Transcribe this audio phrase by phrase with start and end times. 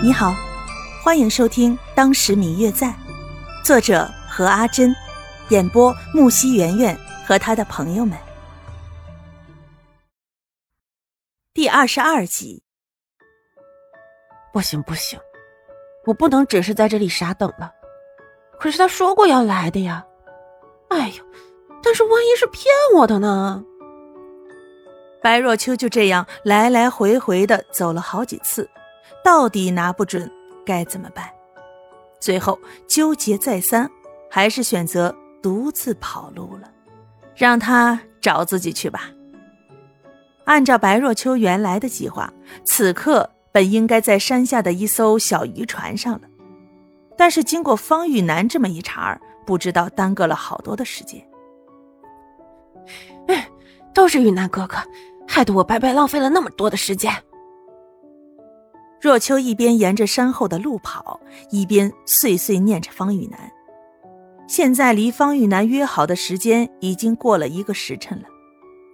[0.00, 0.32] 你好，
[1.02, 2.86] 欢迎收听《当时明月在》，
[3.64, 4.94] 作者何阿珍，
[5.48, 8.16] 演播木西圆圆和他的朋友们。
[11.52, 12.62] 第二十二集。
[14.52, 15.18] 不行不行，
[16.06, 17.72] 我不能只是在这里傻等了。
[18.60, 20.06] 可是他说过要来的呀。
[20.90, 21.24] 哎呦，
[21.82, 23.64] 但是万一是骗我的呢？
[25.20, 28.70] 白若秋就这样来来回回的走了好几次，
[29.24, 30.30] 到底拿不准
[30.64, 31.28] 该怎么办。
[32.20, 33.88] 最后纠结再三，
[34.30, 36.70] 还是选择独自跑路了，
[37.36, 39.10] 让他找自己去吧。
[40.44, 42.32] 按照白若秋原来的计划，
[42.64, 46.22] 此刻本应该在山下的一艘小渔船上了，
[47.16, 51.22] 但是经过方玉楠这么一茬儿不知道耽搁了好多的时间。
[53.28, 53.48] 哎，
[53.94, 54.76] 都是玉楠哥哥。
[55.30, 57.12] 害得我白白浪费了那么多的时间。
[59.00, 61.20] 若秋一边沿着山后的路跑，
[61.50, 63.38] 一边碎碎念着方玉楠。
[64.48, 68.24] 现在离方玉楠约好的时间已经过了一个时辰了。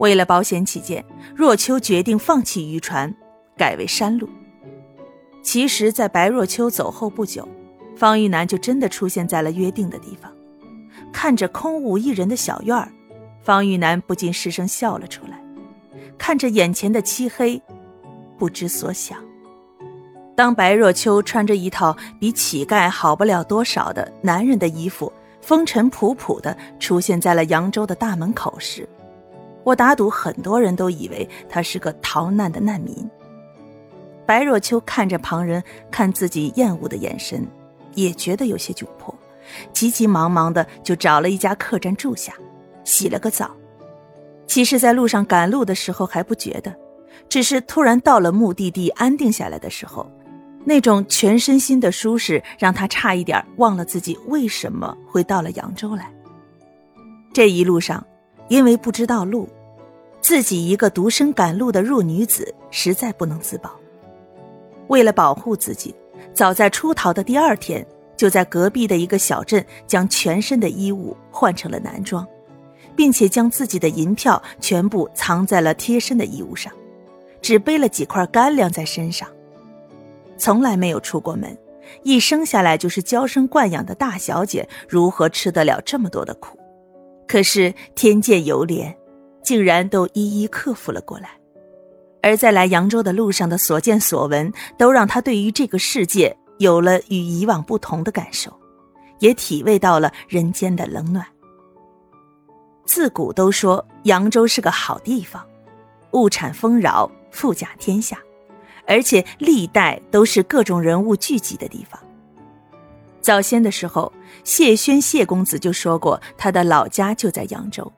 [0.00, 3.14] 为了保险起见，若秋决定放弃渔船，
[3.56, 4.28] 改为山路。
[5.42, 7.48] 其实，在白若秋走后不久，
[7.96, 10.30] 方玉楠就真的出现在了约定的地方。
[11.12, 12.92] 看着空无一人的小院儿，
[13.40, 15.40] 方玉楠不禁失声笑了出来。
[16.18, 17.62] 看着眼前的漆黑，
[18.36, 19.23] 不知所想。
[20.36, 28.88] 当白若秋穿着一套比乞丐好不了多少的男人的衣服，风尘仆仆的出现在了扬州的大门口时，
[29.62, 33.08] 我打赌很多人都以为他是个逃难的难民。
[34.26, 37.46] 白若秋看着旁人看自己厌恶的眼神，
[37.94, 39.14] 也觉得有些窘迫，
[39.72, 42.32] 急急忙忙的就找了一家客栈住下，
[42.84, 43.54] 洗了个澡。
[44.46, 46.74] 其实，在路上赶路的时候还不觉得，
[47.28, 50.10] 只是突然到了目的地安定下来的时候，
[50.64, 56.10] 那种全身心的舒适让他差一点忘了自己为什么会到了扬州来。
[57.32, 58.04] 这一路上，
[58.48, 59.48] 因为不知道路，
[60.20, 63.70] 自己一个独身赶路的弱女子实在不能自保。
[64.88, 65.94] 为了保护自己，
[66.32, 67.86] 早在出逃的第二天，
[68.16, 72.26] 就在隔壁的一个小镇将全身的衣物换成了男装。
[72.96, 76.72] 并且将自己的银票全部藏在了贴身的衣物上，
[77.42, 79.28] 只背了几块干粮在身上，
[80.36, 81.56] 从来没有出过门。
[82.02, 86.58] 一生下来就是娇生惯养的大小姐，如何吃得了这么多的苦？
[87.26, 88.94] 可是天见犹怜，
[89.42, 91.30] 竟然都一一克服了过来。
[92.22, 98.50] 而在来扬州的路上的所见所闻，都让他对于这个世界有了与以往不同的感受，
[99.18, 101.24] 也体味到了人间的冷暖。
[102.86, 105.46] 自古都说扬州是个好地方，
[106.12, 108.18] 物产丰饶，富甲天下，
[108.86, 112.00] 而且历代都是各种人物聚集的地方。
[113.20, 114.12] 早先的时候，
[114.44, 117.90] 谢轩谢公子就说过他的老家就在扬州，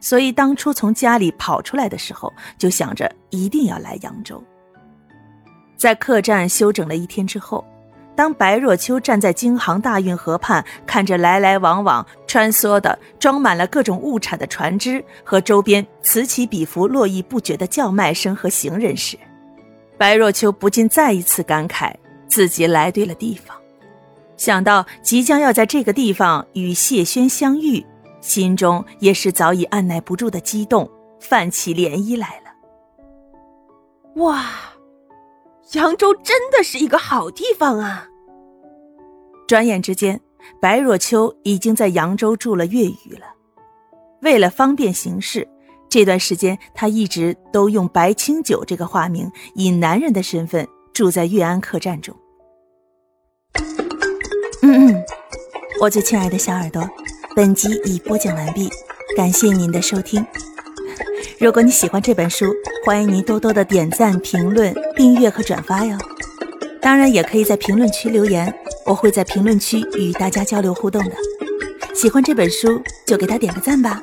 [0.00, 4.42] 所以当初从家里跑出来的时候，就想着一定要来扬州。
[5.76, 7.64] 在客栈休整了一天之后。
[8.14, 19.16] 当白若秋站在京杭大运河畔，看着来来往往穿梭的装满了各种物产的船只和周边此起彼伏、络绎不绝的叫卖声和行人时，
[19.98, 21.92] 白若秋不禁再一次感慨
[22.28, 23.56] 自己来对了地方。
[24.36, 27.84] 想到即将要在这个地方与谢轩相遇，
[28.20, 30.88] 心中也是早已按耐不住的激动，
[31.18, 34.22] 泛起涟漪来了。
[34.22, 34.46] 哇！
[35.72, 38.06] 扬州真的是一个好地方啊！
[39.46, 40.18] 转眼之间，
[40.60, 43.26] 白若秋已经在扬州住了月余了。
[44.22, 45.46] 为了方便行事，
[45.88, 52.14] 这段时间他一直都用白清九这个化名，以男人的身份住在月安客栈中。
[54.62, 55.04] 嗯嗯，
[55.80, 56.88] 我最亲爱的小耳朵，
[57.34, 58.68] 本集已播讲完毕，
[59.16, 60.24] 感谢您的收听。
[61.38, 62.52] 如果你喜欢这本书，
[62.84, 65.96] 欢迎您多多的点赞、评论、订阅和转发哟。
[66.82, 68.52] 当然，也可以在评论区留言，
[68.84, 71.12] 我会在评论区与大家交流互动的。
[71.94, 74.02] 喜欢这本书就给他点个赞吧，